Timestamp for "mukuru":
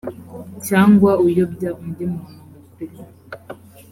2.53-2.99